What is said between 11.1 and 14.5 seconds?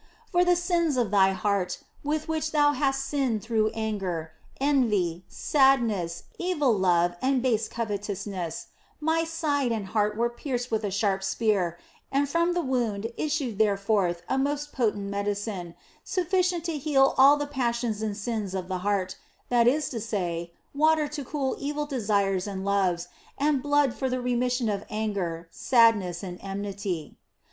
spear, and from the wound issued there forth a